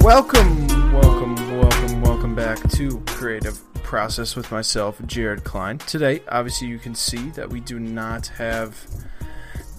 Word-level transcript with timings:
Welcome, 0.00 0.66
welcome, 0.94 1.34
welcome, 1.58 2.00
welcome 2.00 2.34
back 2.34 2.58
to 2.70 3.00
Creative 3.00 3.60
Process 3.74 4.34
with 4.34 4.50
myself, 4.50 4.98
Jared 5.04 5.44
Klein. 5.44 5.76
Today, 5.76 6.22
obviously, 6.26 6.68
you 6.68 6.78
can 6.78 6.94
see 6.94 7.28
that 7.30 7.50
we 7.50 7.60
do 7.60 7.78
not 7.78 8.28
have 8.28 8.86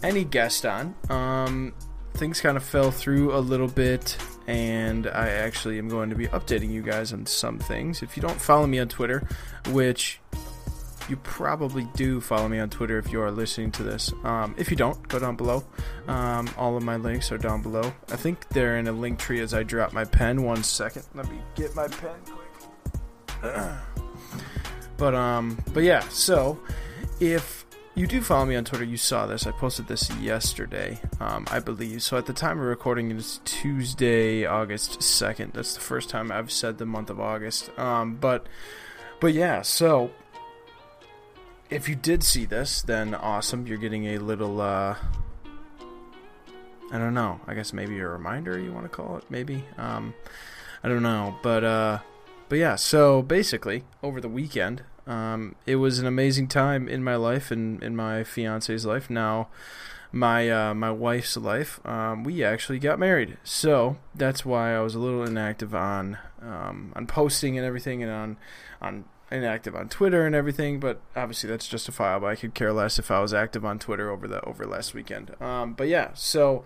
any 0.03 0.23
guest 0.23 0.63
on. 0.63 0.93
Um, 1.09 1.73
things 2.13 2.39
kind 2.39 2.55
of 2.55 2.63
fell 2.63 2.91
through 2.91 3.35
a 3.35 3.39
little 3.39 3.67
bit, 3.67 4.15
and 4.45 5.07
I 5.07 5.29
actually 5.29 5.79
am 5.79 5.89
going 5.89 6.11
to 6.11 6.15
be 6.15 6.27
updating 6.27 6.71
you 6.71 6.83
guys 6.83 7.13
on 7.13 7.25
some 7.25 7.57
things. 7.57 8.03
If 8.03 8.15
you 8.15 8.21
don't 8.21 8.39
follow 8.39 8.67
me 8.67 8.77
on 8.77 8.89
Twitter, 8.89 9.27
which 9.69 10.19
you 11.11 11.17
probably 11.17 11.83
do 11.93 12.21
follow 12.21 12.47
me 12.47 12.57
on 12.57 12.69
Twitter 12.69 12.97
if 12.97 13.11
you 13.11 13.21
are 13.21 13.29
listening 13.29 13.69
to 13.73 13.83
this. 13.83 14.13
Um, 14.23 14.55
if 14.57 14.71
you 14.71 14.77
don't, 14.77 15.05
go 15.09 15.19
down 15.19 15.35
below. 15.35 15.61
Um, 16.07 16.49
all 16.57 16.77
of 16.77 16.83
my 16.83 16.95
links 16.95 17.33
are 17.33 17.37
down 17.37 17.61
below. 17.61 17.93
I 18.09 18.15
think 18.15 18.47
they're 18.49 18.77
in 18.77 18.87
a 18.87 18.93
link 18.93 19.19
tree 19.19 19.41
as 19.41 19.53
I 19.53 19.63
drop 19.63 19.91
my 19.91 20.05
pen. 20.05 20.43
One 20.43 20.63
second. 20.63 21.03
Let 21.13 21.29
me 21.29 21.39
get 21.55 21.75
my 21.75 21.89
pen 21.89 22.15
quick. 22.25 23.53
but 24.97 25.13
um, 25.13 25.61
but 25.73 25.83
yeah. 25.83 25.99
So 26.07 26.57
if 27.19 27.65
you 27.95 28.07
do 28.07 28.21
follow 28.21 28.45
me 28.45 28.55
on 28.55 28.63
Twitter, 28.63 28.85
you 28.85 28.95
saw 28.95 29.25
this. 29.25 29.45
I 29.45 29.51
posted 29.51 29.87
this 29.87 30.09
yesterday, 30.15 30.97
um, 31.19 31.45
I 31.51 31.59
believe. 31.59 32.03
So 32.03 32.17
at 32.17 32.25
the 32.25 32.33
time 32.33 32.57
of 32.57 32.65
recording, 32.65 33.11
it 33.11 33.17
is 33.17 33.41
Tuesday, 33.43 34.45
August 34.45 35.03
second. 35.03 35.51
That's 35.55 35.73
the 35.73 35.81
first 35.81 36.09
time 36.09 36.31
I've 36.31 36.53
said 36.53 36.77
the 36.77 36.85
month 36.85 37.09
of 37.09 37.19
August. 37.19 37.77
Um, 37.77 38.15
but 38.15 38.47
but 39.19 39.33
yeah. 39.33 39.61
So 39.61 40.11
if 41.71 41.87
you 41.87 41.95
did 41.95 42.21
see 42.21 42.45
this, 42.45 42.81
then 42.81 43.15
awesome. 43.15 43.65
You're 43.65 43.77
getting 43.77 44.05
a 44.07 44.17
little, 44.19 44.59
uh, 44.59 44.97
I 46.91 46.97
don't 46.97 47.13
know. 47.13 47.39
I 47.47 47.53
guess 47.53 47.71
maybe 47.71 47.97
a 47.99 48.07
reminder 48.07 48.59
you 48.59 48.73
want 48.73 48.85
to 48.85 48.89
call 48.89 49.17
it. 49.17 49.23
Maybe. 49.29 49.63
Um, 49.77 50.13
I 50.83 50.89
don't 50.89 51.01
know. 51.01 51.35
But, 51.41 51.63
uh, 51.63 51.99
but 52.49 52.57
yeah. 52.59 52.75
So 52.75 53.21
basically, 53.21 53.85
over 54.03 54.19
the 54.19 54.27
weekend, 54.29 54.83
um, 55.07 55.55
it 55.65 55.77
was 55.77 55.97
an 55.97 56.05
amazing 56.05 56.49
time 56.49 56.89
in 56.89 57.03
my 57.03 57.15
life 57.15 57.49
and 57.49 57.81
in 57.81 57.95
my 57.95 58.25
fiance's 58.25 58.85
life. 58.85 59.09
Now, 59.09 59.47
my 60.11 60.49
uh, 60.49 60.73
my 60.73 60.91
wife's 60.91 61.37
life. 61.37 61.79
Um, 61.85 62.25
we 62.25 62.43
actually 62.43 62.79
got 62.79 62.99
married, 62.99 63.37
so 63.43 63.95
that's 64.13 64.45
why 64.45 64.75
I 64.75 64.81
was 64.81 64.93
a 64.93 64.99
little 64.99 65.23
inactive 65.23 65.73
on 65.73 66.17
um, 66.41 66.91
on 66.97 67.07
posting 67.07 67.57
and 67.57 67.65
everything, 67.65 68.03
and 68.03 68.11
on 68.11 68.37
on 68.81 69.05
inactive 69.31 69.75
on 69.75 69.89
Twitter 69.89 70.25
and 70.25 70.35
everything, 70.35 70.79
but 70.79 71.01
obviously 71.15 71.49
that's 71.49 71.67
justifiable. 71.67 72.27
I 72.27 72.35
could 72.35 72.53
care 72.53 72.73
less 72.73 72.99
if 72.99 73.09
I 73.09 73.19
was 73.19 73.33
active 73.33 73.65
on 73.65 73.79
Twitter 73.79 74.09
over 74.09 74.27
the 74.27 74.43
over 74.45 74.65
last 74.65 74.93
weekend. 74.93 75.35
Um, 75.41 75.73
but 75.73 75.87
yeah, 75.87 76.11
so 76.13 76.65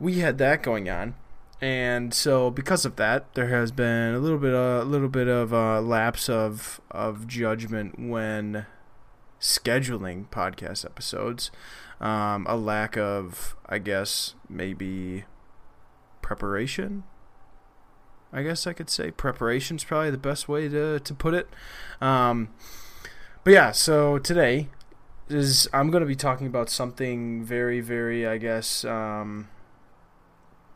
we 0.00 0.20
had 0.20 0.38
that 0.38 0.62
going 0.62 0.88
on, 0.88 1.14
and 1.60 2.14
so 2.14 2.50
because 2.50 2.84
of 2.84 2.96
that, 2.96 3.34
there 3.34 3.48
has 3.48 3.70
been 3.70 4.14
a 4.14 4.18
little 4.18 4.38
bit 4.38 4.54
a 4.54 4.82
little 4.82 5.08
bit 5.08 5.28
of 5.28 5.52
a 5.52 5.80
lapse 5.80 6.28
of 6.28 6.80
of 6.90 7.26
judgment 7.26 7.98
when 7.98 8.66
scheduling 9.40 10.28
podcast 10.28 10.84
episodes. 10.84 11.50
Um, 12.00 12.46
a 12.48 12.56
lack 12.56 12.96
of, 12.96 13.56
I 13.66 13.78
guess, 13.78 14.34
maybe 14.48 15.24
preparation 16.22 17.02
I 18.32 18.42
guess 18.42 18.66
I 18.66 18.72
could 18.72 18.90
say 18.90 19.10
preparation's 19.10 19.84
probably 19.84 20.10
the 20.10 20.18
best 20.18 20.48
way 20.48 20.68
to 20.68 21.00
to 21.00 21.14
put 21.14 21.34
it. 21.34 21.48
Um, 22.00 22.50
but 23.44 23.52
yeah, 23.52 23.70
so 23.72 24.18
today 24.18 24.68
is 25.28 25.68
I'm 25.72 25.90
going 25.90 26.02
to 26.02 26.06
be 26.06 26.16
talking 26.16 26.46
about 26.46 26.70
something 26.70 27.44
very, 27.44 27.80
very, 27.80 28.26
I 28.26 28.38
guess, 28.38 28.84
um, 28.84 29.48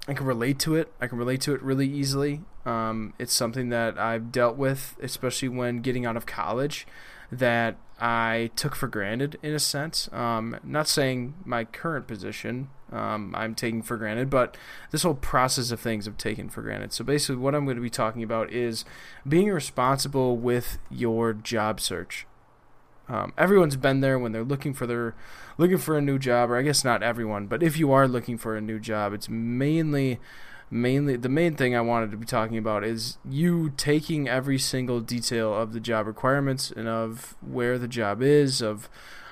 I 0.08 0.14
can 0.14 0.27
relate 0.27 0.58
to 0.61 0.75
it. 0.75 0.92
I 1.00 1.06
can 1.06 1.19
relate 1.19 1.41
to 1.42 1.55
it 1.55 1.62
really 1.62 1.89
easily. 1.89 2.42
Um, 2.64 3.14
it's 3.19 3.33
something 3.33 3.70
that 3.70 3.98
I've 3.98 4.33
dealt 4.33 4.57
with, 4.57 4.96
especially 5.02 5.48
when 5.48 5.80
getting 5.80 6.07
out 6.07 6.17
of 6.17 6.27
college, 6.27 6.86
that 7.30 7.77
I 8.01 8.51
took 8.57 8.74
for 8.74 8.89
granted 8.89 9.39
in 9.42 9.55
a 9.55 9.58
sense. 9.58 10.08
Um, 10.12 10.58
not 10.62 10.89
saying 10.89 11.35
my 11.45 11.64
current 11.64 12.07
position 12.07 12.68
um, 12.92 13.35
I'm 13.36 13.55
taking 13.55 13.83
for 13.83 13.97
granted, 13.97 14.29
but 14.30 14.57
this 14.91 15.03
whole 15.03 15.14
process 15.14 15.70
of 15.70 15.80
things 15.80 16.07
I've 16.07 16.19
taken 16.19 16.48
for 16.48 16.63
granted. 16.63 16.92
So 16.92 17.05
basically, 17.05 17.36
what 17.36 17.55
I'm 17.55 17.64
going 17.64 17.77
to 17.77 17.83
be 17.83 17.91
talking 17.91 18.23
about 18.23 18.53
is 18.53 18.85
being 19.27 19.51
responsible 19.51 20.36
with 20.36 20.79
your 20.91 21.33
job 21.33 21.80
search. 21.80 22.27
Um, 23.08 23.33
everyone's 23.36 23.77
been 23.77 24.01
there 24.01 24.19
when 24.19 24.33
they're 24.33 24.45
looking 24.45 24.75
for 24.75 24.86
their 24.86 25.14
looking 25.58 25.79
for 25.79 25.98
a 25.98 26.03
new 26.03 26.19
job, 26.19 26.51
or 26.51 26.57
I 26.57 26.63
guess 26.63 26.85
not 26.85 27.03
everyone, 27.03 27.47
but 27.47 27.63
if 27.63 27.77
you 27.77 27.92
are 27.92 28.07
looking 28.07 28.39
for 28.39 28.57
a 28.57 28.61
new 28.61 28.79
job, 28.79 29.13
it's 29.13 29.29
mainly 29.29 30.20
mainly 30.70 31.17
the 31.17 31.29
main 31.29 31.55
thing 31.55 31.77
I 31.77 31.83
wanted 31.83 32.11
to 32.13 32.17
be 32.17 32.24
talking 32.24 32.57
about 32.57 32.83
is 32.83 33.19
you 33.29 33.70
taking 33.77 34.29
every 34.29 34.59
single 34.59 35.01
detail 35.01 35.55
of 35.55 35.73
the 35.73 35.80
job 35.80 36.07
requirements 36.07 36.70
and 36.70 36.89
of 36.89 37.36
where 37.42 37.79
the 37.79 37.89
job 37.89 38.23
is, 38.23 38.63
of 38.63 38.89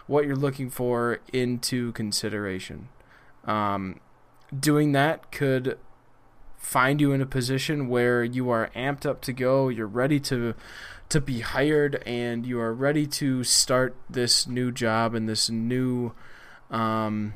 what 0.06 0.26
you're 0.26 0.36
looking 0.36 0.68
for 0.68 1.20
into 1.32 1.92
consideration. 1.92 2.88
Um, 3.44 4.00
doing 4.58 4.92
that 4.92 5.30
could 5.30 5.78
find 6.60 7.00
you 7.00 7.12
in 7.12 7.20
a 7.20 7.26
position 7.26 7.88
where 7.88 8.22
you 8.22 8.50
are 8.50 8.70
amped 8.76 9.06
up 9.06 9.20
to 9.22 9.32
go, 9.32 9.68
you're 9.68 9.86
ready 9.86 10.20
to 10.20 10.54
to 11.08 11.20
be 11.20 11.40
hired, 11.40 12.00
and 12.06 12.46
you 12.46 12.60
are 12.60 12.72
ready 12.72 13.04
to 13.04 13.42
start 13.42 13.96
this 14.08 14.46
new 14.46 14.70
job 14.70 15.14
and 15.14 15.28
this 15.28 15.50
new 15.50 16.12
um, 16.70 17.34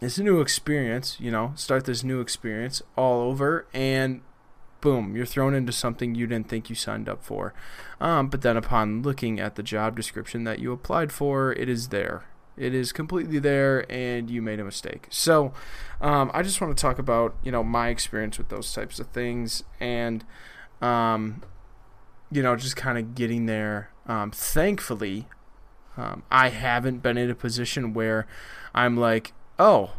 this 0.00 0.18
new 0.18 0.40
experience. 0.40 1.18
You 1.18 1.32
know, 1.32 1.52
start 1.56 1.84
this 1.84 2.04
new 2.04 2.20
experience 2.20 2.82
all 2.96 3.22
over, 3.22 3.66
and 3.72 4.20
boom, 4.80 5.16
you're 5.16 5.26
thrown 5.26 5.54
into 5.54 5.72
something 5.72 6.14
you 6.14 6.26
didn't 6.26 6.48
think 6.48 6.68
you 6.68 6.76
signed 6.76 7.08
up 7.08 7.24
for. 7.24 7.54
Um, 8.00 8.28
but 8.28 8.42
then 8.42 8.56
upon 8.56 9.02
looking 9.02 9.40
at 9.40 9.56
the 9.56 9.62
job 9.62 9.96
description 9.96 10.44
that 10.44 10.58
you 10.58 10.72
applied 10.72 11.10
for, 11.10 11.52
it 11.54 11.68
is 11.68 11.88
there 11.88 12.24
it 12.56 12.74
is 12.74 12.92
completely 12.92 13.38
there, 13.38 13.90
and 13.90 14.30
you 14.30 14.42
made 14.42 14.60
a 14.60 14.64
mistake. 14.64 15.06
So, 15.10 15.52
um, 16.00 16.30
I 16.34 16.42
just 16.42 16.60
want 16.60 16.76
to 16.76 16.80
talk 16.80 16.98
about 16.98 17.34
you 17.42 17.52
know 17.52 17.64
my 17.64 17.88
experience 17.88 18.38
with 18.38 18.48
those 18.48 18.72
types 18.72 18.98
of 18.98 19.08
things, 19.08 19.64
and 19.80 20.24
um, 20.80 21.42
you 22.30 22.42
know 22.42 22.56
just 22.56 22.76
kind 22.76 22.98
of 22.98 23.14
getting 23.14 23.46
there. 23.46 23.90
Um, 24.06 24.30
thankfully, 24.30 25.28
um, 25.96 26.22
I 26.30 26.50
haven't 26.50 27.02
been 27.02 27.16
in 27.16 27.30
a 27.30 27.34
position 27.34 27.94
where 27.94 28.26
I'm 28.74 28.96
like, 28.96 29.32
oh, 29.58 29.92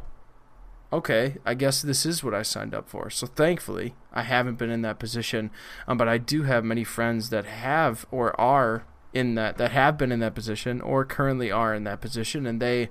okay, 0.91 1.37
I 1.45 1.53
guess 1.53 1.81
this 1.81 2.05
is 2.05 2.23
what 2.23 2.33
I 2.33 2.41
signed 2.41 2.73
up 2.73 2.89
for. 2.89 3.09
So 3.09 3.27
thankfully, 3.27 3.95
I 4.13 4.23
haven't 4.23 4.57
been 4.57 4.69
in 4.69 4.81
that 4.83 4.99
position. 4.99 5.51
Um, 5.87 5.97
but 5.97 6.07
I 6.07 6.17
do 6.17 6.43
have 6.43 6.63
many 6.63 6.83
friends 6.83 7.29
that 7.29 7.45
have 7.45 8.05
or 8.11 8.39
are 8.39 8.85
in 9.15 9.33
that 9.35 9.57
that 9.57 9.71
have 9.71 9.97
been 9.97 10.11
in 10.11 10.19
that 10.19 10.35
position 10.35 10.81
or 10.81 11.05
currently 11.05 11.49
are 11.49 11.73
in 11.73 11.85
that 11.85 12.01
position 12.01 12.45
and 12.45 12.61
they 12.61 12.89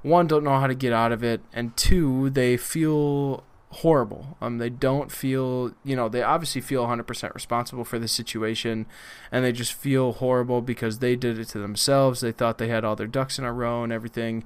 one 0.00 0.26
don't 0.26 0.42
know 0.42 0.58
how 0.58 0.66
to 0.66 0.74
get 0.74 0.92
out 0.92 1.12
of 1.12 1.22
it 1.22 1.42
and 1.52 1.76
two 1.76 2.30
they 2.30 2.56
feel 2.56 3.44
horrible. 3.70 4.38
Um 4.40 4.56
they 4.56 4.70
don't 4.70 5.12
feel 5.12 5.74
you 5.84 5.94
know 5.94 6.08
they 6.08 6.22
obviously 6.22 6.62
feel 6.62 6.86
100% 6.86 7.34
responsible 7.34 7.84
for 7.84 7.98
the 7.98 8.08
situation 8.08 8.86
and 9.30 9.44
they 9.44 9.52
just 9.52 9.74
feel 9.74 10.14
horrible 10.14 10.62
because 10.62 11.00
they 11.00 11.14
did 11.14 11.38
it 11.38 11.48
to 11.48 11.58
themselves. 11.58 12.22
They 12.22 12.32
thought 12.32 12.56
they 12.56 12.68
had 12.68 12.84
all 12.84 12.96
their 12.96 13.06
ducks 13.06 13.38
in 13.38 13.44
a 13.44 13.52
row 13.52 13.84
and 13.84 13.92
everything. 13.92 14.44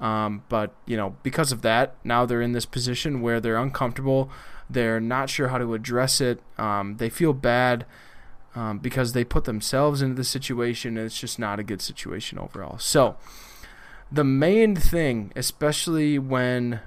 Um, 0.00 0.42
but 0.48 0.74
you 0.86 0.96
know 0.96 1.14
because 1.22 1.52
of 1.52 1.62
that 1.62 1.94
now 2.02 2.26
they're 2.26 2.42
in 2.42 2.50
this 2.50 2.66
position 2.66 3.22
where 3.22 3.40
they're 3.40 3.56
uncomfortable. 3.56 4.28
They're 4.68 4.98
not 4.98 5.30
sure 5.30 5.48
how 5.48 5.58
to 5.58 5.74
address 5.74 6.20
it. 6.20 6.40
Um, 6.58 6.96
they 6.96 7.10
feel 7.10 7.32
bad 7.32 7.86
um, 8.54 8.78
because 8.78 9.12
they 9.12 9.24
put 9.24 9.44
themselves 9.44 10.02
into 10.02 10.14
the 10.14 10.24
situation 10.24 10.96
and 10.96 11.06
it's 11.06 11.18
just 11.18 11.38
not 11.38 11.58
a 11.58 11.64
good 11.64 11.82
situation 11.82 12.38
overall. 12.38 12.78
So, 12.78 13.16
the 14.12 14.24
main 14.24 14.76
thing, 14.76 15.32
especially 15.34 16.18
when 16.18 16.80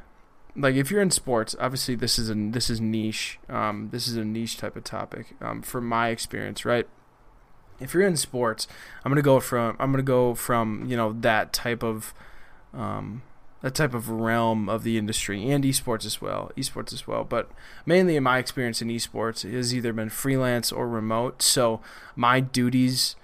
like 0.55 0.75
if 0.75 0.89
you're 0.89 1.01
in 1.01 1.11
sports, 1.11 1.55
obviously 1.59 1.95
this 1.95 2.17
is 2.17 2.29
a 2.29 2.33
this 2.33 2.69
is 2.69 2.81
niche. 2.81 3.39
Um, 3.47 3.89
this 3.91 4.07
is 4.07 4.17
a 4.17 4.25
niche 4.25 4.57
type 4.57 4.75
of 4.75 4.83
topic 4.83 5.35
um, 5.41 5.61
from 5.61 5.87
my 5.87 6.09
experience, 6.09 6.65
right? 6.65 6.87
If 7.79 7.93
you're 7.93 8.07
in 8.07 8.17
sports, 8.17 8.67
I'm 9.05 9.11
gonna 9.11 9.21
go 9.21 9.39
from 9.39 9.75
I'm 9.79 9.91
gonna 9.91 10.03
go 10.03 10.33
from 10.33 10.85
you 10.87 10.97
know 10.97 11.13
that 11.21 11.53
type 11.53 11.83
of 11.83 12.13
um, 12.73 13.21
that 13.61 13.75
type 13.75 13.93
of 13.93 14.09
realm 14.09 14.69
of 14.69 14.83
the 14.83 14.97
industry 14.97 15.49
and 15.49 15.63
esports 15.63 16.05
as 16.05 16.21
well, 16.21 16.51
esports 16.55 16.93
as 16.93 17.07
well. 17.07 17.23
But 17.23 17.49
mainly 17.85 18.15
in 18.15 18.23
my 18.23 18.37
experience 18.37 18.81
in 18.81 18.89
esports, 18.89 19.43
it 19.43 19.53
has 19.53 19.73
either 19.73 19.93
been 19.93 20.09
freelance 20.09 20.71
or 20.71 20.87
remote. 20.87 21.41
So 21.41 21.81
my 22.15 22.39
duties 22.39 23.15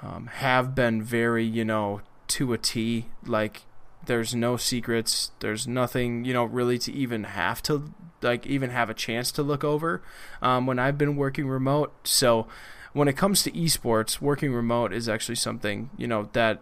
um, 0.00 0.26
have 0.26 0.74
been 0.74 1.02
very, 1.02 1.44
you 1.44 1.64
know, 1.64 2.02
to 2.28 2.52
a 2.52 2.58
T. 2.58 3.06
Like 3.24 3.62
there's 4.06 4.34
no 4.34 4.56
secrets. 4.56 5.32
There's 5.40 5.66
nothing, 5.66 6.24
you 6.24 6.32
know, 6.32 6.44
really 6.44 6.78
to 6.78 6.92
even 6.92 7.24
have 7.24 7.62
to 7.64 7.92
like 8.22 8.46
even 8.46 8.70
have 8.70 8.90
a 8.90 8.94
chance 8.94 9.30
to 9.32 9.42
look 9.42 9.64
over 9.64 10.02
um, 10.42 10.66
when 10.66 10.78
I've 10.78 10.98
been 10.98 11.16
working 11.16 11.48
remote. 11.48 11.92
So 12.04 12.46
when 12.92 13.08
it 13.08 13.16
comes 13.16 13.42
to 13.42 13.50
esports, 13.52 14.20
working 14.20 14.52
remote 14.52 14.92
is 14.92 15.08
actually 15.08 15.36
something 15.36 15.90
you 15.96 16.06
know 16.06 16.28
that 16.32 16.60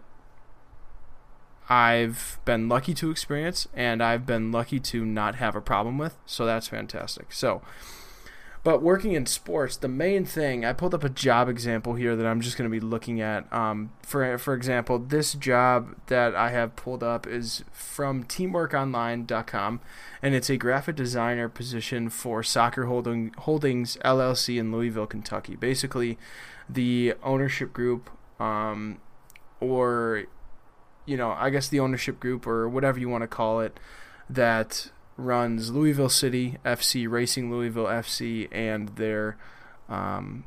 I've 1.69 2.39
been 2.45 2.69
lucky 2.69 2.93
to 2.95 3.11
experience 3.11 3.67
and 3.73 4.01
I've 4.01 4.25
been 4.25 4.51
lucky 4.51 4.79
to 4.79 5.05
not 5.05 5.35
have 5.35 5.55
a 5.55 5.61
problem 5.61 5.97
with. 5.97 6.17
So 6.25 6.45
that's 6.45 6.67
fantastic. 6.67 7.33
So, 7.33 7.61
but 8.63 8.81
working 8.81 9.13
in 9.13 9.25
sports, 9.25 9.77
the 9.77 9.87
main 9.87 10.25
thing 10.25 10.65
I 10.65 10.73
pulled 10.73 10.93
up 10.93 11.03
a 11.03 11.09
job 11.09 11.47
example 11.47 11.95
here 11.95 12.15
that 12.15 12.25
I'm 12.25 12.41
just 12.41 12.57
going 12.57 12.69
to 12.69 12.73
be 12.73 12.85
looking 12.85 13.21
at. 13.21 13.51
Um, 13.53 13.91
for 14.01 14.37
for 14.37 14.53
example, 14.53 14.99
this 14.99 15.33
job 15.33 15.95
that 16.07 16.35
I 16.35 16.49
have 16.49 16.75
pulled 16.75 17.01
up 17.01 17.25
is 17.25 17.63
from 17.71 18.25
TeamworkOnline.com, 18.25 19.79
and 20.21 20.35
it's 20.35 20.49
a 20.49 20.57
graphic 20.57 20.97
designer 20.97 21.47
position 21.47 22.09
for 22.09 22.43
Soccer 22.43 22.87
Holding, 22.87 23.33
Holdings 23.37 23.97
LLC 24.03 24.59
in 24.59 24.71
Louisville, 24.71 25.07
Kentucky. 25.07 25.55
Basically, 25.55 26.17
the 26.67 27.13
ownership 27.23 27.71
group, 27.71 28.09
um, 28.37 28.97
or 29.61 30.25
you 31.07 31.17
know, 31.17 31.31
I 31.31 31.49
guess 31.49 31.67
the 31.67 31.79
ownership 31.79 32.19
group 32.19 32.45
or 32.45 32.69
whatever 32.69 32.99
you 32.99 33.09
want 33.09 33.23
to 33.23 33.27
call 33.27 33.61
it, 33.61 33.79
that 34.29 34.91
runs 35.15 35.71
Louisville 35.71 36.09
City 36.09 36.57
FC, 36.63 37.09
Racing 37.09 37.49
Louisville 37.49 37.85
FC, 37.85 38.47
and 38.51 38.89
their 38.89 39.37
um, 39.89 40.43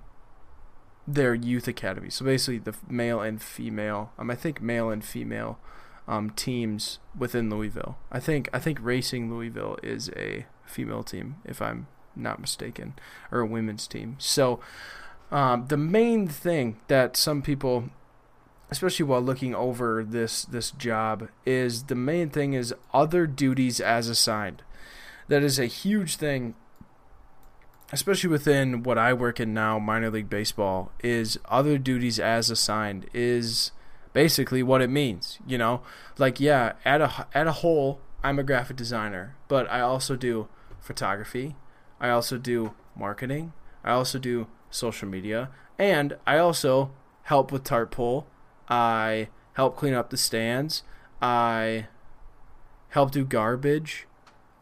their 1.08 1.34
youth 1.34 1.66
academy. 1.66 2.10
So 2.10 2.24
basically, 2.24 2.58
the 2.58 2.74
male 2.88 3.20
and 3.20 3.42
female, 3.42 4.12
um, 4.18 4.30
I 4.30 4.36
think 4.36 4.60
male 4.60 4.90
and 4.90 5.04
female 5.04 5.58
um, 6.06 6.30
teams 6.30 6.98
within 7.18 7.50
Louisville. 7.50 7.96
I 8.12 8.20
think 8.20 8.48
I 8.52 8.58
think 8.58 8.78
Racing 8.82 9.32
Louisville 9.32 9.78
is 9.82 10.10
a 10.14 10.46
female 10.66 11.02
team, 11.02 11.36
if 11.44 11.62
I'm 11.62 11.86
not 12.14 12.38
mistaken, 12.38 12.94
or 13.32 13.40
a 13.40 13.46
women's 13.46 13.86
team. 13.86 14.16
So 14.18 14.60
um, 15.30 15.66
the 15.68 15.78
main 15.78 16.28
thing 16.28 16.78
that 16.88 17.16
some 17.16 17.40
people 17.40 17.90
especially 18.70 19.04
while 19.04 19.20
looking 19.20 19.54
over 19.54 20.04
this 20.04 20.44
this 20.44 20.70
job 20.72 21.28
is 21.44 21.84
the 21.84 21.94
main 21.94 22.30
thing 22.30 22.52
is 22.52 22.74
other 22.92 23.26
duties 23.26 23.80
as 23.80 24.08
assigned. 24.08 24.62
That 25.28 25.42
is 25.42 25.58
a 25.58 25.66
huge 25.66 26.16
thing 26.16 26.54
especially 27.92 28.30
within 28.30 28.84
what 28.84 28.98
I 28.98 29.12
work 29.12 29.40
in 29.40 29.52
now 29.52 29.78
minor 29.78 30.10
league 30.10 30.30
baseball 30.30 30.92
is 31.02 31.38
other 31.46 31.76
duties 31.76 32.20
as 32.20 32.48
assigned 32.48 33.06
is 33.12 33.72
basically 34.12 34.62
what 34.62 34.80
it 34.80 34.90
means 34.90 35.38
you 35.46 35.58
know? 35.58 35.82
Like 36.18 36.40
yeah 36.40 36.74
at 36.84 37.00
a 37.00 37.26
at 37.34 37.46
a 37.46 37.52
whole 37.52 38.00
I'm 38.22 38.38
a 38.38 38.44
graphic 38.44 38.76
designer 38.76 39.36
but 39.48 39.68
I 39.70 39.80
also 39.80 40.14
do 40.16 40.48
photography. 40.80 41.56
I 42.00 42.10
also 42.10 42.38
do 42.38 42.74
marketing. 42.96 43.52
I 43.84 43.92
also 43.92 44.18
do 44.18 44.46
social 44.70 45.08
media. 45.08 45.50
And 45.78 46.16
I 46.26 46.38
also 46.38 46.92
help 47.24 47.52
with 47.52 47.64
tarp 47.64 47.92
pull 47.92 48.26
I 48.70 49.28
help 49.54 49.76
clean 49.76 49.94
up 49.94 50.10
the 50.10 50.16
stands. 50.16 50.82
I 51.20 51.88
help 52.90 53.10
do 53.10 53.24
garbage. 53.24 54.06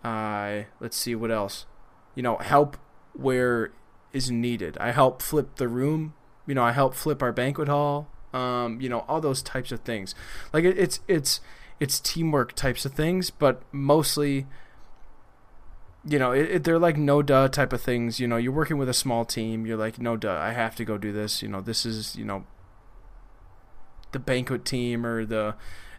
I 0.02 0.66
let's 0.80 0.96
see 0.96 1.14
what 1.14 1.30
else. 1.30 1.66
You 2.14 2.22
know, 2.22 2.38
help 2.38 2.76
where 3.12 3.72
is 4.12 4.30
needed. 4.30 4.76
I 4.78 4.92
help 4.92 5.22
flip 5.22 5.56
the 5.56 5.68
room. 5.68 6.14
You 6.46 6.54
know, 6.54 6.64
I 6.64 6.72
help 6.72 6.94
flip 6.94 7.22
our 7.22 7.32
banquet 7.32 7.68
hall. 7.68 8.08
Um, 8.32 8.80
you 8.80 8.88
know, 8.88 9.04
all 9.08 9.20
those 9.20 9.42
types 9.42 9.72
of 9.72 9.80
things. 9.80 10.14
Like 10.52 10.64
it, 10.64 10.78
it's 10.78 11.00
it's 11.06 11.40
it's 11.78 12.00
teamwork 12.00 12.54
types 12.54 12.84
of 12.84 12.92
things, 12.92 13.30
but 13.30 13.62
mostly 13.72 14.46
you 16.06 16.18
know, 16.18 16.32
it, 16.32 16.50
it, 16.50 16.64
they're 16.64 16.78
like 16.78 16.96
no 16.96 17.22
duh 17.22 17.48
type 17.48 17.72
of 17.72 17.82
things. 17.82 18.18
You 18.18 18.26
know, 18.26 18.36
you're 18.36 18.52
working 18.52 18.78
with 18.78 18.88
a 18.88 18.94
small 18.94 19.24
team. 19.24 19.66
You're 19.66 19.76
like, 19.76 19.98
no 19.98 20.16
duh, 20.16 20.38
I 20.38 20.52
have 20.52 20.74
to 20.76 20.84
go 20.84 20.96
do 20.96 21.12
this. 21.12 21.42
You 21.42 21.48
know, 21.48 21.60
this 21.60 21.84
is, 21.84 22.16
you 22.16 22.24
know, 22.24 22.44
the 24.12 24.18
banquet 24.18 24.64
team 24.64 25.04
or 25.04 25.24
the 25.24 25.54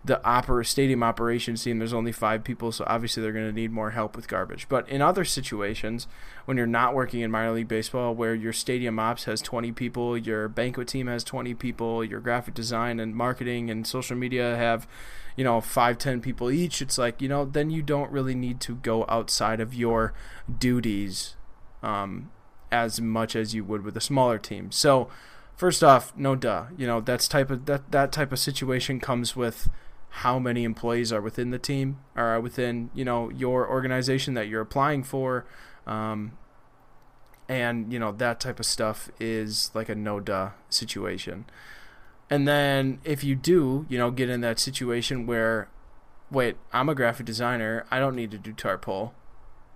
the 0.05 0.23
opera 0.23 0.63
stadium 0.63 1.03
operations 1.03 1.61
team 1.61 1.77
there's 1.77 1.93
only 1.93 2.13
five 2.13 2.41
people 2.41 2.71
so 2.71 2.85
obviously 2.87 3.21
they're 3.21 3.33
going 3.33 3.45
to 3.45 3.51
need 3.51 3.69
more 3.69 3.91
help 3.91 4.15
with 4.15 4.29
garbage. 4.29 4.67
But 4.69 4.87
in 4.87 5.01
other 5.01 5.25
situations 5.25 6.07
when 6.45 6.55
you're 6.55 6.65
not 6.65 6.95
working 6.95 7.19
in 7.19 7.29
minor 7.29 7.51
league 7.51 7.67
baseball 7.67 8.15
where 8.15 8.33
your 8.33 8.53
stadium 8.53 8.97
ops 8.97 9.25
has 9.25 9.41
20 9.41 9.73
people 9.73 10.17
your 10.17 10.47
banquet 10.47 10.87
team 10.87 11.07
has 11.07 11.23
20 11.23 11.53
people 11.53 12.03
your 12.03 12.21
graphic 12.21 12.53
design 12.53 12.99
and 12.99 13.13
marketing 13.13 13.69
and 13.69 13.85
social 13.85 14.15
media 14.15 14.55
have 14.55 14.87
you 15.35 15.43
know 15.43 15.59
five 15.59 15.97
ten 15.97 16.21
people 16.21 16.49
each 16.49 16.81
it's 16.81 16.97
like 16.97 17.21
you 17.21 17.27
know 17.27 17.43
then 17.43 17.69
you 17.69 17.81
don't 17.81 18.11
really 18.11 18.35
need 18.35 18.59
to 18.61 18.75
go 18.75 19.05
outside 19.09 19.59
of 19.59 19.73
your 19.73 20.13
duties 20.57 21.35
um, 21.83 22.29
as 22.71 22.99
much 23.01 23.35
as 23.35 23.53
you 23.53 23.63
would 23.63 23.83
with 23.83 23.95
a 23.97 24.01
smaller 24.01 24.37
team. 24.37 24.71
So 24.71 25.09
first 25.59 25.83
off, 25.83 26.13
no 26.15 26.35
duh. 26.37 26.67
You 26.77 26.87
know, 26.87 27.01
that's 27.01 27.27
type 27.27 27.51
of 27.51 27.65
that 27.65 27.91
that 27.91 28.11
type 28.13 28.31
of 28.31 28.39
situation 28.39 28.99
comes 28.99 29.35
with 29.35 29.69
how 30.23 30.39
many 30.39 30.63
employees 30.63 31.11
are 31.11 31.21
within 31.21 31.51
the 31.51 31.59
team 31.59 31.99
or 32.15 32.39
within 32.39 32.89
you 32.95 33.03
know 33.05 33.29
your 33.29 33.69
organization 33.69 34.33
that 34.35 34.47
you're 34.47 34.61
applying 34.61 35.03
for. 35.03 35.45
Um, 35.85 36.37
and 37.49 37.91
you 37.91 37.99
know 37.99 38.11
that 38.13 38.39
type 38.39 38.59
of 38.59 38.65
stuff 38.65 39.11
is 39.19 39.69
like 39.73 39.89
a 39.89 39.95
no 39.95 40.19
duh 40.21 40.51
situation. 40.69 41.45
And 42.29 42.47
then 42.47 42.99
if 43.03 43.23
you 43.23 43.35
do, 43.35 43.85
you 43.89 43.97
know, 43.97 44.11
get 44.11 44.29
in 44.29 44.41
that 44.41 44.59
situation 44.59 45.25
where, 45.25 45.67
wait, 46.29 46.57
I'm 46.71 46.87
a 46.87 46.93
graphic 46.93 47.25
designer, 47.25 47.87
I 47.89 47.97
don't 47.97 48.15
need 48.15 48.29
to 48.31 48.37
do 48.37 48.53
tarp 48.53 48.83
pull. 48.83 49.15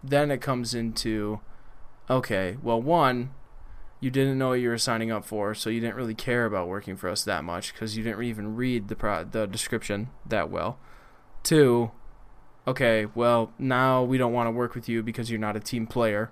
Then 0.04 0.30
it 0.30 0.40
comes 0.40 0.76
into, 0.76 1.40
okay, 2.12 2.58
well, 2.62 2.80
one, 2.80 3.32
you 4.04 4.12
didn't 4.12 4.38
know 4.38 4.50
what 4.50 4.60
you 4.60 4.68
were 4.68 4.78
signing 4.78 5.12
up 5.12 5.24
for, 5.24 5.56
so 5.56 5.70
you 5.70 5.80
didn't 5.80 5.96
really 5.96 6.14
care 6.14 6.46
about 6.46 6.68
working 6.68 6.98
for 6.98 7.10
us 7.10 7.24
that 7.24 7.44
much 7.46 7.72
because 7.72 7.96
you 7.96 8.04
didn't 8.04 8.22
even 8.22 8.56
read 8.56 8.90
the 8.90 8.96
pro- 8.98 9.24
the 9.24 9.48
description 9.48 10.10
that 10.28 10.50
well. 10.50 10.78
Two, 11.42 11.92
okay, 12.68 13.08
well 13.16 13.54
now 13.58 14.04
we 14.04 14.18
don't 14.18 14.34
want 14.34 14.48
to 14.48 14.52
work 14.52 14.76
with 14.76 14.90
you 14.90 15.02
because 15.02 15.32
you're 15.32 15.40
not 15.40 15.56
a 15.56 15.62
team 15.62 15.88
player. 15.88 16.32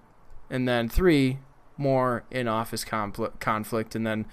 And 0.49 0.67
then 0.67 0.89
three, 0.89 1.39
more 1.77 2.25
in-office 2.29 2.83
conflict, 2.83 3.39
conflict, 3.39 3.95
and 3.95 4.05
then 4.05 4.25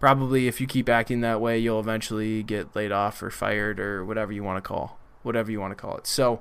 probably 0.00 0.48
if 0.48 0.58
you 0.58 0.66
keep 0.66 0.88
acting 0.88 1.20
that 1.20 1.38
way, 1.38 1.58
you'll 1.58 1.80
eventually 1.80 2.42
get 2.42 2.74
laid 2.74 2.92
off 2.92 3.22
or 3.22 3.30
fired 3.30 3.78
or 3.78 4.06
whatever 4.06 4.32
you 4.32 4.42
want 4.42 4.56
to 4.56 4.66
call 4.66 4.98
whatever 5.22 5.50
you 5.50 5.60
want 5.60 5.72
to 5.72 5.76
call 5.76 5.98
it. 5.98 6.06
So. 6.06 6.40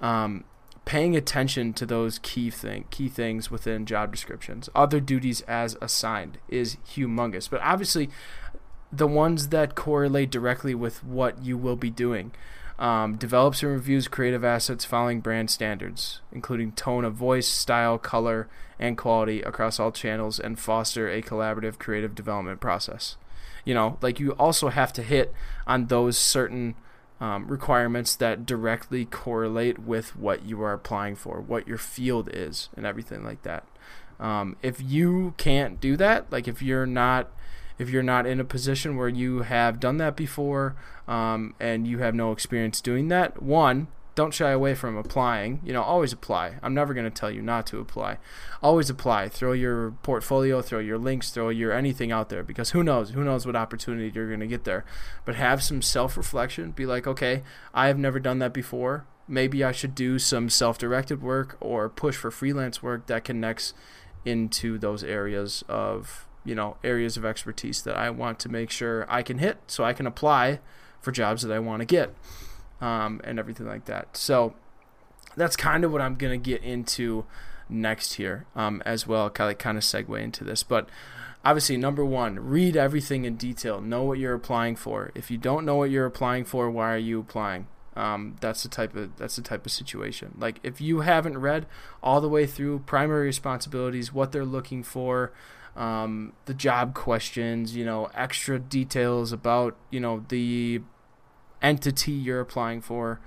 Um, 0.00 0.44
paying 0.84 1.14
attention 1.16 1.72
to 1.72 1.86
those 1.86 2.18
key 2.18 2.50
thing 2.50 2.84
key 2.90 3.08
things 3.08 3.50
within 3.50 3.86
job 3.86 4.10
descriptions. 4.10 4.68
Other 4.74 5.00
duties 5.00 5.42
as 5.42 5.76
assigned 5.80 6.38
is 6.48 6.76
humongous 6.88 7.48
but 7.48 7.60
obviously 7.60 8.10
the 8.90 9.06
ones 9.06 9.48
that 9.48 9.74
correlate 9.74 10.30
directly 10.30 10.74
with 10.74 11.02
what 11.02 11.42
you 11.42 11.56
will 11.56 11.76
be 11.76 11.90
doing 11.90 12.32
um, 12.78 13.16
develops 13.16 13.62
and 13.62 13.72
reviews 13.72 14.08
creative 14.08 14.44
assets 14.44 14.84
following 14.84 15.20
brand 15.20 15.50
standards 15.50 16.20
including 16.32 16.72
tone 16.72 17.04
of 17.04 17.14
voice 17.14 17.46
style 17.46 17.96
color 17.96 18.48
and 18.78 18.98
quality 18.98 19.40
across 19.42 19.78
all 19.78 19.92
channels 19.92 20.40
and 20.40 20.58
foster 20.58 21.08
a 21.08 21.22
collaborative 21.22 21.78
creative 21.78 22.14
development 22.14 22.60
process. 22.60 23.16
You 23.64 23.74
know 23.74 23.98
like 24.02 24.18
you 24.18 24.32
also 24.32 24.68
have 24.68 24.92
to 24.94 25.02
hit 25.02 25.32
on 25.64 25.86
those 25.86 26.18
certain 26.18 26.74
um, 27.22 27.46
requirements 27.46 28.16
that 28.16 28.44
directly 28.44 29.04
correlate 29.04 29.78
with 29.78 30.16
what 30.16 30.44
you 30.44 30.60
are 30.60 30.72
applying 30.72 31.14
for, 31.14 31.40
what 31.40 31.68
your 31.68 31.78
field 31.78 32.28
is, 32.32 32.68
and 32.76 32.84
everything 32.84 33.22
like 33.24 33.42
that. 33.42 33.64
Um, 34.18 34.56
if 34.60 34.82
you 34.82 35.32
can't 35.36 35.80
do 35.80 35.96
that, 35.98 36.32
like 36.32 36.48
if 36.48 36.60
you're 36.60 36.84
not 36.84 37.30
if 37.78 37.88
you're 37.88 38.02
not 38.02 38.26
in 38.26 38.40
a 38.40 38.44
position 38.44 38.96
where 38.96 39.08
you 39.08 39.42
have 39.42 39.78
done 39.78 39.98
that 39.98 40.16
before 40.16 40.74
um, 41.06 41.54
and 41.60 41.86
you 41.86 41.98
have 41.98 42.14
no 42.14 42.32
experience 42.32 42.80
doing 42.80 43.06
that, 43.08 43.40
one, 43.40 43.86
don't 44.14 44.34
shy 44.34 44.50
away 44.50 44.74
from 44.74 44.96
applying. 44.96 45.60
You 45.64 45.72
know, 45.72 45.82
always 45.82 46.12
apply. 46.12 46.56
I'm 46.62 46.74
never 46.74 46.92
going 46.92 47.04
to 47.04 47.10
tell 47.10 47.30
you 47.30 47.40
not 47.40 47.66
to 47.68 47.78
apply. 47.78 48.18
Always 48.62 48.90
apply. 48.90 49.28
Throw 49.28 49.52
your 49.52 49.92
portfolio, 50.02 50.60
throw 50.60 50.80
your 50.80 50.98
links, 50.98 51.30
throw 51.30 51.48
your 51.48 51.72
anything 51.72 52.12
out 52.12 52.28
there 52.28 52.42
because 52.42 52.70
who 52.70 52.82
knows? 52.82 53.10
Who 53.10 53.24
knows 53.24 53.46
what 53.46 53.56
opportunity 53.56 54.12
you're 54.14 54.28
going 54.28 54.40
to 54.40 54.46
get 54.46 54.64
there. 54.64 54.84
But 55.24 55.36
have 55.36 55.62
some 55.62 55.80
self 55.80 56.16
reflection. 56.16 56.72
Be 56.72 56.86
like, 56.86 57.06
okay, 57.06 57.42
I 57.72 57.86
have 57.86 57.98
never 57.98 58.20
done 58.20 58.38
that 58.40 58.52
before. 58.52 59.06
Maybe 59.26 59.64
I 59.64 59.72
should 59.72 59.94
do 59.94 60.18
some 60.18 60.50
self 60.50 60.76
directed 60.76 61.22
work 61.22 61.56
or 61.60 61.88
push 61.88 62.16
for 62.16 62.30
freelance 62.30 62.82
work 62.82 63.06
that 63.06 63.24
connects 63.24 63.72
into 64.24 64.78
those 64.78 65.02
areas 65.02 65.64
of, 65.68 66.28
you 66.44 66.54
know, 66.54 66.76
areas 66.84 67.16
of 67.16 67.24
expertise 67.24 67.82
that 67.82 67.96
I 67.96 68.10
want 68.10 68.38
to 68.40 68.48
make 68.48 68.70
sure 68.70 69.06
I 69.08 69.22
can 69.22 69.38
hit 69.38 69.58
so 69.66 69.84
I 69.84 69.94
can 69.94 70.06
apply 70.06 70.60
for 71.00 71.12
jobs 71.12 71.42
that 71.42 71.52
I 71.52 71.58
want 71.58 71.80
to 71.80 71.86
get 71.86 72.14
um, 72.82 73.20
and 73.24 73.38
everything 73.38 73.66
like 73.66 73.86
that. 73.86 74.16
So 74.16 74.52
that's 75.36 75.56
kind 75.56 75.84
of 75.84 75.92
what 75.92 76.02
I'm 76.02 76.16
gonna 76.16 76.36
get 76.36 76.62
into 76.62 77.24
next 77.68 78.14
here 78.14 78.44
um, 78.54 78.82
as 78.84 79.06
well. 79.06 79.30
Kind 79.30 79.50
of 79.50 79.58
kind 79.58 79.78
of 79.78 79.84
segue 79.84 80.20
into 80.20 80.44
this, 80.44 80.62
but 80.62 80.88
obviously 81.44 81.76
number 81.76 82.04
one, 82.04 82.38
read 82.38 82.76
everything 82.76 83.24
in 83.24 83.36
detail. 83.36 83.80
Know 83.80 84.02
what 84.02 84.18
you're 84.18 84.34
applying 84.34 84.76
for. 84.76 85.10
If 85.14 85.30
you 85.30 85.38
don't 85.38 85.64
know 85.64 85.76
what 85.76 85.90
you're 85.90 86.06
applying 86.06 86.44
for, 86.44 86.70
why 86.70 86.92
are 86.92 86.98
you 86.98 87.20
applying? 87.20 87.68
Um, 87.94 88.36
that's 88.40 88.62
the 88.62 88.68
type 88.68 88.96
of 88.96 89.16
that's 89.16 89.36
the 89.36 89.42
type 89.42 89.66
of 89.66 89.72
situation. 89.72 90.34
Like 90.38 90.60
if 90.62 90.80
you 90.80 91.00
haven't 91.00 91.38
read 91.38 91.66
all 92.02 92.20
the 92.20 92.28
way 92.28 92.46
through 92.46 92.80
primary 92.80 93.26
responsibilities, 93.26 94.12
what 94.12 94.32
they're 94.32 94.44
looking 94.44 94.82
for, 94.82 95.32
um, 95.76 96.32
the 96.46 96.54
job 96.54 96.94
questions, 96.94 97.76
you 97.76 97.84
know, 97.84 98.10
extra 98.14 98.58
details 98.58 99.32
about 99.32 99.76
you 99.90 100.00
know 100.00 100.24
the 100.28 100.80
entity 101.62 102.12
you're 102.12 102.40
applying 102.40 102.80
for, 102.80 103.20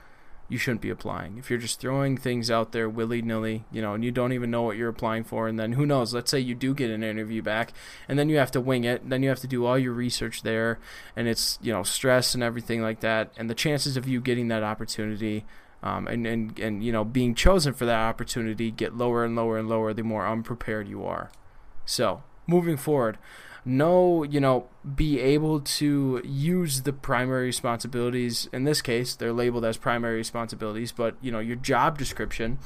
you 0.48 0.58
shouldn't 0.58 0.82
be 0.82 0.90
applying. 0.90 1.38
If 1.38 1.50
you're 1.50 1.60
just 1.60 1.80
throwing 1.80 2.18
things 2.18 2.52
out 2.52 2.72
there 2.72 2.88
willy 2.88 3.22
nilly, 3.22 3.66
you 3.72 3.82
know, 3.82 3.96
and 3.96 4.04
you 4.04 4.12
don't 4.12 4.34
even 4.34 4.52
know 4.52 4.62
what 4.62 4.78
you're 4.78 4.90
applying 4.90 5.24
for, 5.24 5.48
and 5.48 5.58
then 5.58 5.74
who 5.74 5.86
knows? 5.86 6.14
Let's 6.14 6.30
say 6.30 6.40
you 6.40 6.54
do 6.54 6.74
get 6.76 6.92
an 6.92 7.04
interview 7.04 7.42
back, 7.42 7.74
and 8.08 8.20
then 8.20 8.30
you 8.30 8.38
have 8.38 8.52
to 8.52 8.62
wing 8.62 8.84
it, 8.84 9.10
then 9.10 9.24
you 9.24 9.30
have 9.30 9.40
to 9.40 9.48
do 9.48 9.66
all 9.66 9.78
your 9.78 9.94
research 9.94 10.44
there, 10.44 10.80
and 11.16 11.28
it's, 11.28 11.58
you 11.62 11.74
know, 11.74 11.82
stress 11.82 12.36
and 12.36 12.44
everything 12.44 12.82
like 12.82 13.00
that. 13.00 13.32
And 13.38 13.50
the 13.50 13.56
chances 13.56 13.98
of 13.98 14.08
you 14.08 14.22
getting 14.22 14.50
that 14.50 14.64
opportunity 14.64 15.46
um, 15.82 16.08
and, 16.08 16.28
and, 16.28 16.60
and, 16.60 16.84
you 16.84 16.92
know, 16.92 17.04
being 17.04 17.34
chosen 17.34 17.74
for 17.74 17.86
that 17.86 18.08
opportunity 18.08 18.72
get 18.72 18.96
lower 18.96 19.26
and 19.26 19.36
lower 19.36 19.58
and 19.58 19.68
lower 19.68 19.94
the 19.94 20.04
more 20.04 20.28
unprepared 20.28 20.88
you 20.88 21.06
are. 21.06 21.32
So, 21.86 22.24
moving 22.48 22.78
forward, 22.78 23.18
know, 23.66 24.24
you 24.24 24.40
know, 24.40 24.68
be 24.96 25.20
able 25.20 25.60
to 25.60 26.22
use 26.24 26.84
the 26.84 26.94
primary 26.94 27.48
responsibilities. 27.48 28.48
In 28.54 28.64
this 28.64 28.82
case, 28.82 29.16
they're 29.16 29.34
labeled 29.34 29.66
as 29.66 29.78
primary 29.78 30.18
responsibilities, 30.18 30.92
but, 30.92 31.16
you 31.22 31.32
know, 31.32 31.40
your 31.40 31.56
job 31.56 31.98
description 31.98 32.60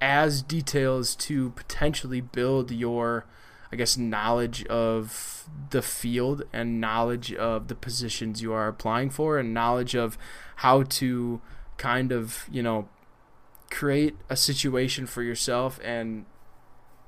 as 0.00 0.42
details 0.42 1.14
to 1.14 1.50
potentially 1.50 2.20
build 2.20 2.72
your, 2.72 3.24
I 3.70 3.76
guess, 3.76 3.96
knowledge 3.96 4.66
of 4.66 5.48
the 5.70 5.80
field 5.80 6.42
and 6.52 6.80
knowledge 6.80 7.32
of 7.32 7.68
the 7.68 7.76
positions 7.76 8.42
you 8.42 8.52
are 8.52 8.66
applying 8.66 9.10
for 9.10 9.38
and 9.38 9.54
knowledge 9.54 9.94
of 9.94 10.18
how 10.56 10.82
to 10.82 11.40
kind 11.76 12.10
of, 12.10 12.48
you 12.50 12.64
know, 12.64 12.88
create 13.70 14.16
a 14.28 14.36
situation 14.36 15.06
for 15.06 15.22
yourself 15.22 15.80
and 15.84 16.26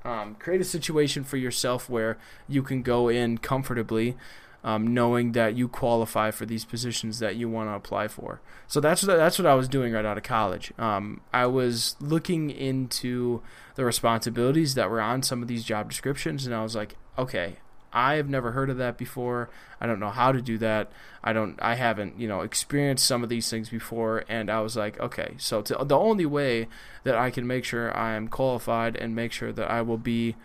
um, 0.05 0.35
create 0.35 0.61
a 0.61 0.65
situation 0.65 1.23
for 1.23 1.37
yourself 1.37 1.89
where 1.89 2.17
you 2.47 2.61
can 2.61 2.81
go 2.83 3.09
in 3.09 3.39
comfortably, 3.39 4.15
um, 4.63 4.93
knowing 4.93 5.33
that 5.33 5.55
you 5.55 5.67
qualify 5.67 6.31
for 6.31 6.45
these 6.45 6.63
positions 6.63 7.19
that 7.19 7.35
you 7.35 7.49
want 7.49 7.69
to 7.69 7.73
apply 7.73 8.07
for. 8.07 8.39
So 8.67 8.79
that's 8.79 9.03
what, 9.03 9.17
that's 9.17 9.37
what 9.37 9.45
I 9.45 9.55
was 9.55 9.67
doing 9.67 9.93
right 9.93 10.05
out 10.05 10.17
of 10.17 10.23
college. 10.23 10.71
Um, 10.77 11.21
I 11.33 11.47
was 11.47 11.95
looking 11.99 12.49
into 12.49 13.41
the 13.75 13.83
responsibilities 13.83 14.75
that 14.75 14.89
were 14.89 15.01
on 15.01 15.23
some 15.23 15.41
of 15.41 15.47
these 15.47 15.63
job 15.63 15.89
descriptions, 15.89 16.45
and 16.45 16.55
I 16.55 16.63
was 16.63 16.75
like, 16.75 16.95
okay, 17.17 17.57
I 17.95 18.15
have 18.15 18.27
never 18.27 18.51
heard 18.51 18.69
of 18.69 18.77
that 18.77 18.97
before. 18.97 19.49
I 19.79 19.87
don't 19.87 20.01
know 20.01 20.09
how 20.09 20.33
to 20.33 20.41
do 20.41 20.57
that. 20.57 20.91
I 21.23 21.31
don't. 21.31 21.57
I 21.61 21.75
haven't, 21.75 22.19
you 22.19 22.27
know, 22.27 22.41
experienced 22.41 23.05
some 23.05 23.23
of 23.23 23.29
these 23.29 23.49
things 23.49 23.69
before, 23.69 24.25
and 24.27 24.51
I 24.51 24.59
was 24.59 24.75
like, 24.75 24.99
okay, 24.99 25.35
so 25.37 25.61
to, 25.61 25.77
the 25.85 25.97
only 25.97 26.25
way 26.25 26.67
that 27.05 27.15
I 27.15 27.31
can 27.31 27.47
make 27.47 27.63
sure 27.63 27.95
I 27.95 28.13
am 28.13 28.27
qualified 28.27 28.97
and 28.97 29.15
make 29.15 29.31
sure 29.31 29.53
that 29.53 29.71
I 29.71 29.81
will 29.81 29.97
be 29.97 30.35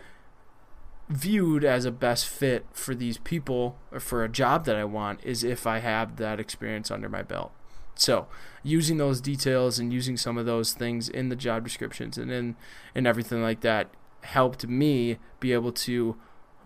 viewed 1.08 1.64
as 1.64 1.84
a 1.84 1.90
best 1.90 2.26
fit 2.26 2.66
for 2.72 2.94
these 2.94 3.18
people 3.18 3.76
or 3.90 3.98
for 3.98 4.22
a 4.22 4.28
job 4.28 4.64
that 4.66 4.76
I 4.76 4.84
want 4.84 5.18
is 5.24 5.42
if 5.42 5.66
I 5.66 5.80
have 5.80 6.16
that 6.16 6.38
experience 6.38 6.88
under 6.88 7.08
my 7.08 7.22
belt. 7.22 7.50
So, 7.96 8.28
using 8.62 8.98
those 8.98 9.20
details 9.20 9.80
and 9.80 9.92
using 9.92 10.16
some 10.16 10.38
of 10.38 10.46
those 10.46 10.72
things 10.72 11.08
in 11.08 11.30
the 11.30 11.36
job 11.36 11.64
descriptions 11.64 12.16
and 12.16 12.30
in 12.30 12.54
and 12.94 13.08
everything 13.08 13.42
like 13.42 13.60
that 13.62 13.90
helped 14.22 14.68
me 14.68 15.18
be 15.40 15.52
able 15.52 15.72
to 15.72 16.16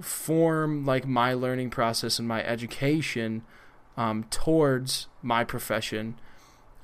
form 0.00 0.84
like 0.84 1.06
my 1.06 1.34
learning 1.34 1.70
process 1.70 2.18
and 2.18 2.26
my 2.26 2.42
education 2.44 3.42
um, 3.96 4.24
towards 4.30 5.08
my 5.22 5.44
profession. 5.44 6.18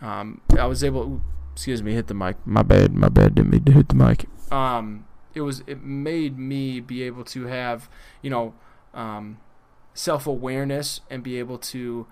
Um, 0.01 0.41
I 0.59 0.67
was 0.67 0.83
able. 0.85 1.21
Excuse 1.53 1.83
me, 1.83 1.93
hit 1.93 2.07
the 2.07 2.15
mic. 2.15 2.37
My 2.47 2.63
bad. 2.63 2.95
My 2.95 3.09
bad. 3.09 3.35
Didn't 3.35 3.51
mean 3.51 3.65
to 3.65 3.73
hit 3.73 3.89
the 3.89 3.95
mic. 3.95 4.27
Um, 4.53 5.07
it 5.35 5.43
was. 5.43 5.63
It 5.67 5.83
made 5.83 6.39
me 6.39 6.81
be 6.81 7.03
able 7.03 7.25
to 7.25 7.47
have 7.47 7.89
you 8.23 8.31
know 8.31 8.55
um, 8.95 9.39
self 9.95 10.27
awareness 10.27 11.01
and 11.11 11.23
be 11.23 11.39
able 11.39 11.59
to 11.59 12.07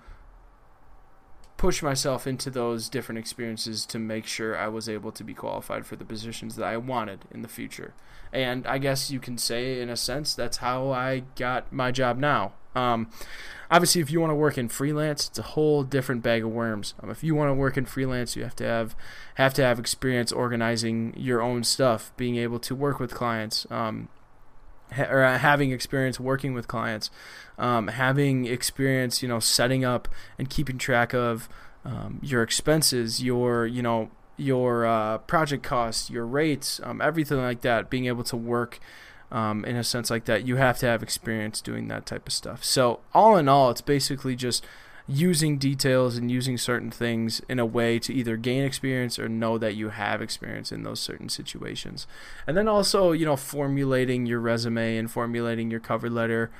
push 1.59 1.83
myself 1.83 2.25
into 2.25 2.49
those 2.49 2.87
different 2.87 3.19
experiences 3.19 3.85
to 3.85 3.99
make 3.99 4.25
sure 4.25 4.57
I 4.57 4.69
was 4.69 4.87
able 4.87 5.11
to 5.11 5.25
be 5.25 5.33
qualified 5.33 5.85
for 5.85 5.97
the 5.97 6.05
positions 6.05 6.55
that 6.55 6.63
I 6.65 6.77
wanted 6.77 7.25
in 7.31 7.41
the 7.41 7.49
future. 7.49 7.93
And 8.31 8.65
I 8.65 8.77
guess 8.77 9.11
you 9.11 9.19
can 9.19 9.37
say, 9.37 9.81
in 9.81 9.89
a 9.89 9.97
sense, 9.97 10.33
that's 10.33 10.57
how 10.57 10.89
I 10.91 11.23
got 11.35 11.73
my 11.73 11.91
job 11.91 12.17
now. 12.17 12.53
Um, 12.75 13.09
obviously, 13.69 13.99
if 13.99 14.09
you 14.09 14.21
want 14.21 14.31
to 14.31 14.35
work 14.35 14.57
in 14.57 14.69
freelance, 14.69 15.27
it's 15.27 15.37
a 15.37 15.43
whole 15.43 15.83
different 15.83 16.23
bag 16.23 16.45
of 16.45 16.51
worms. 16.51 16.93
Um, 17.03 17.09
if 17.09 17.25
you 17.25 17.35
want 17.35 17.49
to 17.49 17.53
work 17.53 17.75
in 17.75 17.85
freelance, 17.85 18.37
you 18.37 18.43
have 18.43 18.55
to 18.55 18.63
have 18.63 18.95
have 19.35 19.53
to 19.55 19.61
have 19.61 19.79
experience 19.79 20.31
organizing 20.31 21.13
your 21.17 21.41
own 21.41 21.65
stuff, 21.65 22.13
being 22.15 22.37
able 22.37 22.59
to 22.59 22.73
work 22.73 23.01
with 23.01 23.13
clients, 23.13 23.67
um, 23.69 24.07
ha- 24.93 25.07
or 25.09 25.23
uh, 25.23 25.37
having 25.37 25.71
experience 25.71 26.19
working 26.19 26.53
with 26.53 26.67
clients, 26.67 27.09
um, 27.57 27.87
having 27.87 28.45
experience, 28.45 29.21
you 29.21 29.27
know, 29.27 29.39
setting 29.39 29.83
up 29.85 30.07
and 30.37 30.49
keeping 30.49 30.77
track 30.77 31.13
of 31.13 31.49
um, 31.85 32.19
your 32.21 32.43
expenses, 32.43 33.23
your 33.23 33.65
you 33.65 33.81
know 33.81 34.09
your 34.37 34.85
uh, 34.85 35.17
project 35.19 35.63
costs, 35.63 36.09
your 36.09 36.25
rates, 36.25 36.79
um, 36.83 37.01
everything 37.01 37.37
like 37.37 37.61
that. 37.61 37.89
Being 37.89 38.05
able 38.05 38.23
to 38.25 38.37
work 38.37 38.79
um, 39.31 39.65
in 39.65 39.75
a 39.75 39.83
sense 39.83 40.09
like 40.09 40.25
that, 40.25 40.45
you 40.45 40.55
have 40.55 40.77
to 40.79 40.85
have 40.85 41.03
experience 41.03 41.61
doing 41.61 41.87
that 41.89 42.05
type 42.05 42.27
of 42.27 42.33
stuff. 42.33 42.63
So 42.63 43.01
all 43.13 43.37
in 43.37 43.47
all, 43.47 43.69
it's 43.69 43.81
basically 43.81 44.35
just 44.35 44.65
using 45.09 45.57
details 45.57 46.17
and 46.17 46.29
using 46.29 46.55
certain 46.55 46.91
things 46.91 47.41
in 47.49 47.57
a 47.57 47.65
way 47.65 47.97
to 47.97 48.13
either 48.13 48.37
gain 48.37 48.63
experience 48.63 49.17
or 49.17 49.27
know 49.27 49.57
that 49.57 49.75
you 49.75 49.89
have 49.89 50.21
experience 50.21 50.71
in 50.71 50.83
those 50.83 50.99
certain 50.99 51.27
situations. 51.27 52.05
And 52.45 52.55
then 52.55 52.67
also, 52.67 53.11
you 53.11 53.25
know, 53.25 53.35
formulating 53.35 54.27
your 54.27 54.39
resume 54.39 54.97
and 54.97 55.09
formulating 55.09 55.71
your 55.71 55.79
cover 55.79 56.09
letter 56.09 56.51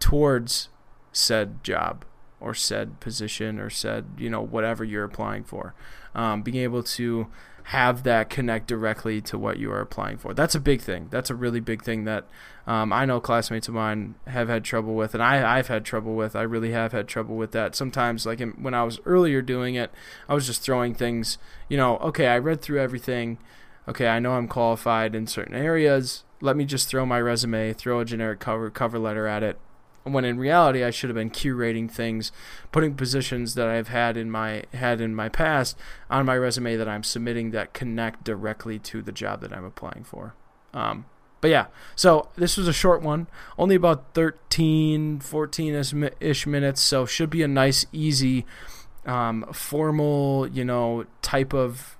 towards 0.00 0.70
said 1.12 1.62
job 1.62 2.06
or 2.40 2.54
said 2.54 2.98
position 2.98 3.58
or 3.58 3.68
said, 3.68 4.06
you 4.16 4.30
know, 4.30 4.40
whatever 4.40 4.84
you're 4.84 5.04
applying 5.04 5.44
for. 5.44 5.74
Um, 6.14 6.42
being 6.42 6.56
able 6.56 6.82
to 6.82 7.26
have 7.68 8.02
that 8.02 8.30
connect 8.30 8.66
directly 8.66 9.20
to 9.20 9.36
what 9.36 9.58
you 9.58 9.70
are 9.70 9.82
applying 9.82 10.16
for. 10.16 10.32
That's 10.32 10.54
a 10.54 10.60
big 10.60 10.80
thing. 10.80 11.08
That's 11.10 11.28
a 11.28 11.34
really 11.34 11.60
big 11.60 11.82
thing 11.82 12.04
that 12.04 12.26
um, 12.66 12.94
I 12.94 13.04
know 13.04 13.20
classmates 13.20 13.68
of 13.68 13.74
mine 13.74 14.14
have 14.26 14.48
had 14.48 14.64
trouble 14.64 14.94
with, 14.94 15.12
and 15.12 15.22
I, 15.22 15.58
I've 15.58 15.68
had 15.68 15.84
trouble 15.84 16.14
with. 16.14 16.34
I 16.34 16.42
really 16.42 16.72
have 16.72 16.92
had 16.92 17.08
trouble 17.08 17.36
with 17.36 17.52
that. 17.52 17.74
Sometimes, 17.74 18.24
like 18.24 18.40
in, 18.40 18.52
when 18.52 18.72
I 18.72 18.84
was 18.84 19.00
earlier 19.04 19.42
doing 19.42 19.74
it, 19.74 19.90
I 20.30 20.34
was 20.34 20.46
just 20.46 20.62
throwing 20.62 20.94
things, 20.94 21.36
you 21.68 21.76
know, 21.76 21.98
okay, 21.98 22.28
I 22.28 22.38
read 22.38 22.62
through 22.62 22.80
everything. 22.80 23.36
Okay, 23.86 24.08
I 24.08 24.18
know 24.18 24.32
I'm 24.32 24.48
qualified 24.48 25.14
in 25.14 25.26
certain 25.26 25.54
areas. 25.54 26.24
Let 26.40 26.56
me 26.56 26.64
just 26.64 26.88
throw 26.88 27.04
my 27.04 27.20
resume, 27.20 27.74
throw 27.74 28.00
a 28.00 28.04
generic 28.06 28.40
cover 28.40 28.70
cover 28.70 28.98
letter 28.98 29.26
at 29.26 29.42
it, 29.42 29.58
when 30.04 30.24
in 30.24 30.38
reality 30.38 30.84
I 30.84 30.90
should 30.90 31.10
have 31.10 31.16
been 31.16 31.30
curating 31.30 31.90
things, 31.90 32.32
putting 32.72 32.94
positions 32.94 33.54
that 33.54 33.68
I've 33.68 33.88
had 33.88 34.16
in 34.16 34.30
my 34.30 34.64
had 34.72 35.00
in 35.00 35.14
my 35.14 35.28
past 35.28 35.76
on 36.10 36.26
my 36.26 36.36
resume 36.36 36.76
that 36.76 36.88
I'm 36.88 37.02
submitting 37.02 37.50
that 37.50 37.74
connect 37.74 38.24
directly 38.24 38.78
to 38.80 39.02
the 39.02 39.12
job 39.12 39.40
that 39.42 39.52
I'm 39.52 39.64
applying 39.64 40.04
for. 40.04 40.34
Um, 40.72 41.06
but 41.40 41.50
yeah, 41.50 41.66
so 41.94 42.28
this 42.36 42.56
was 42.56 42.66
a 42.66 42.72
short 42.72 43.02
one, 43.02 43.28
only 43.58 43.76
about 43.76 44.14
13, 44.14 45.20
14 45.20 46.10
ish 46.20 46.46
minutes, 46.46 46.80
so 46.80 47.06
should 47.06 47.30
be 47.30 47.42
a 47.42 47.48
nice, 47.48 47.86
easy, 47.92 48.44
um, 49.06 49.44
formal, 49.52 50.48
you 50.48 50.64
know, 50.64 51.04
type 51.22 51.54
of 51.54 51.97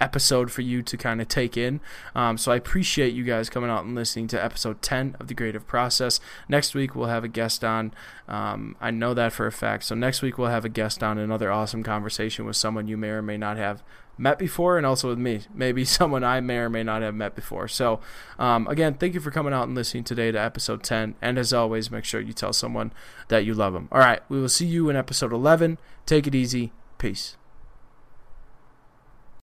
episode 0.00 0.50
for 0.50 0.62
you 0.62 0.82
to 0.82 0.96
kind 0.96 1.20
of 1.20 1.28
take 1.28 1.56
in. 1.56 1.80
Um, 2.14 2.38
so 2.38 2.52
I 2.52 2.56
appreciate 2.56 3.14
you 3.14 3.24
guys 3.24 3.50
coming 3.50 3.70
out 3.70 3.84
and 3.84 3.94
listening 3.94 4.28
to 4.28 4.42
episode 4.42 4.82
10 4.82 5.16
of 5.20 5.28
the 5.28 5.34
Creative 5.34 5.66
Process. 5.66 6.20
Next 6.48 6.74
week 6.74 6.94
we'll 6.94 7.08
have 7.08 7.24
a 7.24 7.28
guest 7.28 7.64
on. 7.64 7.92
Um, 8.28 8.76
I 8.80 8.90
know 8.90 9.14
that 9.14 9.32
for 9.32 9.46
a 9.46 9.52
fact. 9.52 9.84
So 9.84 9.94
next 9.94 10.22
week 10.22 10.38
we'll 10.38 10.48
have 10.48 10.64
a 10.64 10.70
guest 10.70 11.02
on 11.02 11.18
another 11.18 11.50
awesome 11.50 11.82
conversation 11.82 12.44
with 12.44 12.56
someone 12.56 12.88
you 12.88 12.96
may 12.96 13.08
or 13.08 13.22
may 13.22 13.36
not 13.36 13.56
have 13.56 13.82
met 14.18 14.38
before 14.38 14.76
and 14.76 14.84
also 14.84 15.08
with 15.08 15.18
me 15.18 15.42
maybe 15.54 15.84
someone 15.84 16.24
i 16.24 16.40
may 16.40 16.56
or 16.56 16.68
may 16.68 16.82
not 16.82 17.02
have 17.02 17.14
met 17.14 17.34
before 17.34 17.68
so 17.68 18.00
um, 18.38 18.66
again 18.66 18.94
thank 18.94 19.14
you 19.14 19.20
for 19.20 19.30
coming 19.30 19.52
out 19.52 19.68
and 19.68 19.76
listening 19.76 20.02
today 20.02 20.32
to 20.32 20.40
episode 20.40 20.82
10 20.82 21.14
and 21.22 21.38
as 21.38 21.52
always 21.52 21.90
make 21.90 22.04
sure 22.04 22.20
you 22.20 22.32
tell 22.32 22.52
someone 22.52 22.92
that 23.28 23.44
you 23.44 23.54
love 23.54 23.72
them 23.72 23.88
all 23.92 24.00
right 24.00 24.20
we 24.28 24.40
will 24.40 24.48
see 24.48 24.66
you 24.66 24.90
in 24.90 24.96
episode 24.96 25.32
11 25.32 25.78
take 26.04 26.26
it 26.26 26.34
easy 26.34 26.72
peace 26.98 27.36